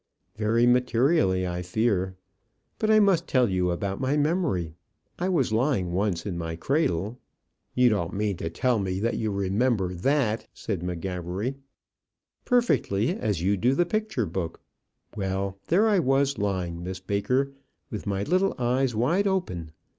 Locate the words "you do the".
13.43-13.85